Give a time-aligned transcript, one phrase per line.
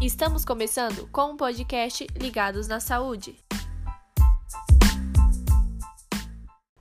[0.00, 3.34] Estamos começando com um podcast Ligados na Saúde.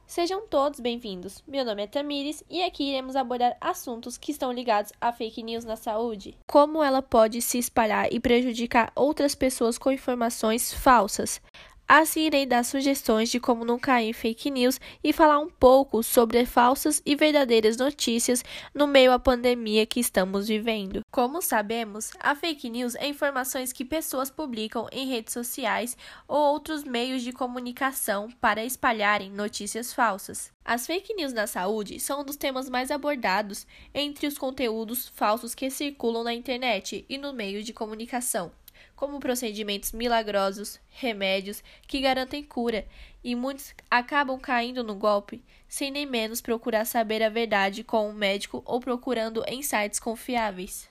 [0.06, 1.44] Sejam todos bem-vindos.
[1.48, 5.66] Meu nome é Tamires e aqui iremos abordar assuntos que estão ligados a fake news
[5.66, 6.38] na saúde.
[6.46, 11.42] Como ela pode se espalhar e prejudicar outras pessoas com informações falsas.
[11.90, 16.04] Assim, irei dar sugestões de como não cair em fake news e falar um pouco
[16.04, 18.44] sobre falsas e verdadeiras notícias
[18.76, 21.00] no meio à pandemia que estamos vivendo.
[21.10, 25.96] Como sabemos, a fake news é informações que pessoas publicam em redes sociais
[26.28, 30.52] ou outros meios de comunicação para espalharem notícias falsas.
[30.66, 35.56] As fake news na saúde são um dos temas mais abordados entre os conteúdos falsos
[35.56, 38.52] que circulam na internet e no meio de comunicação
[38.98, 42.86] como procedimentos milagrosos, remédios que garantem cura,
[43.24, 48.14] e muitos acabam caindo no golpe sem nem menos procurar saber a verdade com um
[48.14, 50.90] médico ou procurando em sites confiáveis.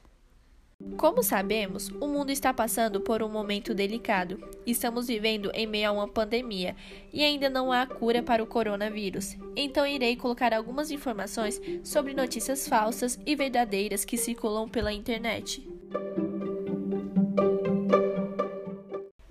[0.99, 4.39] Como sabemos, o mundo está passando por um momento delicado.
[4.67, 6.77] Estamos vivendo em meio a uma pandemia
[7.13, 9.37] e ainda não há cura para o coronavírus.
[9.57, 15.67] Então, irei colocar algumas informações sobre notícias falsas e verdadeiras que circulam pela internet.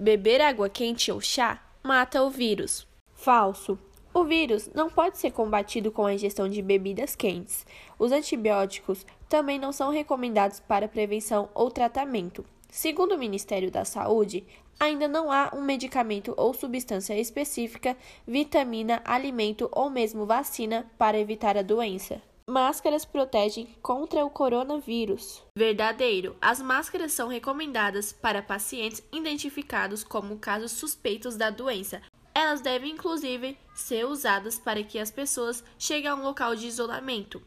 [0.06, 2.88] Beber água quente ou chá mata o vírus.
[3.16, 3.75] Falso.
[4.14, 7.66] O vírus não pode ser combatido com a ingestão de bebidas quentes.
[7.98, 12.45] Os antibióticos também não são recomendados para prevenção ou tratamento.
[12.70, 14.45] Segundo o Ministério da Saúde,
[14.80, 21.58] ainda não há um medicamento ou substância específica, vitamina, alimento ou mesmo vacina para evitar
[21.58, 22.22] a doença.
[22.47, 25.43] Máscaras protegem contra o coronavírus.
[25.57, 26.38] Verdadeiro.
[26.39, 32.03] As máscaras são recomendadas para pacientes identificados como casos suspeitos da doença.
[32.35, 37.41] Elas devem, inclusive, ser usadas para que as pessoas cheguem a um local de isolamento.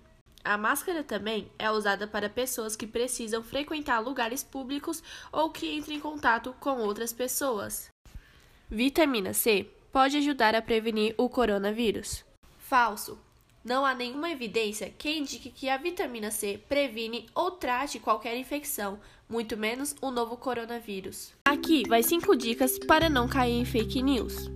[0.45, 5.95] A máscara também é usada para pessoas que precisam frequentar lugares públicos ou que entram
[5.95, 7.89] em contato com outras pessoas.
[8.69, 12.25] Vitamina C pode ajudar a prevenir o coronavírus.
[12.59, 13.28] Falso.
[13.69, 18.99] Não há nenhuma evidência que indique que a vitamina C previne ou trate qualquer infecção,
[19.29, 21.35] muito menos o novo coronavírus.
[21.45, 24.49] Aqui vai 5 dicas para não cair em fake news.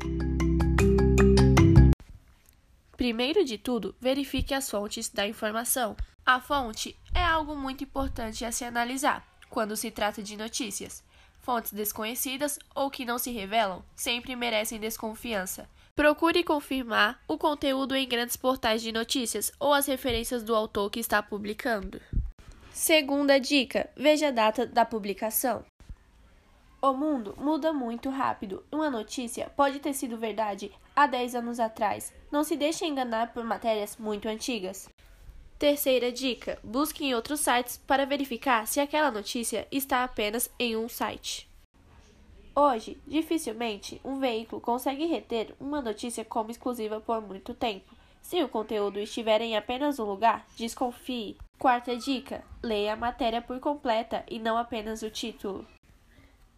[2.96, 5.94] Primeiro de tudo, verifique as fontes da informação.
[6.24, 11.04] A fonte é algo muito importante a se analisar quando se trata de notícias.
[11.42, 15.68] Fontes desconhecidas ou que não se revelam sempre merecem desconfiança.
[15.94, 20.98] Procure confirmar o conteúdo em grandes portais de notícias ou as referências do autor que
[20.98, 22.00] está publicando.
[22.72, 25.62] Segunda dica: veja a data da publicação.
[26.80, 28.64] O mundo muda muito rápido.
[28.72, 32.10] Uma notícia pode ter sido verdade há 10 anos atrás.
[32.30, 34.88] Não se deixe enganar por matérias muito antigas.
[35.58, 40.88] Terceira dica: busque em outros sites para verificar se aquela notícia está apenas em um
[40.88, 41.51] site.
[42.54, 47.96] Hoje, dificilmente um veículo consegue reter uma notícia como exclusiva por muito tempo.
[48.20, 51.38] Se o conteúdo estiver em apenas um lugar, desconfie.
[51.58, 55.66] Quarta dica: leia a matéria por completa e não apenas o título.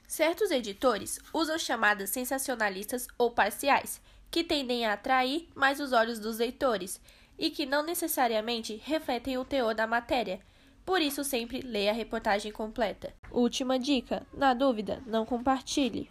[0.06, 6.38] Certos editores usam chamadas sensacionalistas ou parciais, que tendem a atrair mais os olhos dos
[6.38, 7.00] leitores
[7.38, 10.40] e que não necessariamente refletem o teor da matéria
[10.84, 13.14] por isso, sempre leia a reportagem completa.
[13.30, 16.10] Última dica: na dúvida, não compartilhe.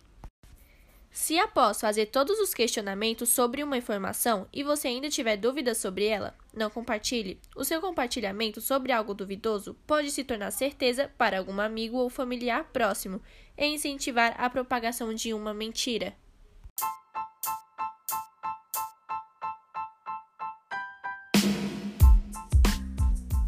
[1.12, 6.06] Se após fazer todos os questionamentos sobre uma informação e você ainda tiver dúvidas sobre
[6.06, 7.40] ela, não compartilhe.
[7.56, 12.64] O seu compartilhamento sobre algo duvidoso pode se tornar certeza para algum amigo ou familiar
[12.74, 13.22] próximo
[13.56, 16.16] e incentivar a propagação de uma mentira.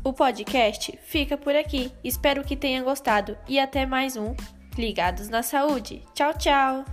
[0.06, 1.92] O podcast fica por aqui.
[2.04, 4.36] Espero que tenha gostado e até mais um
[4.78, 6.04] Ligados na Saúde.
[6.14, 6.86] Tchau, tchau!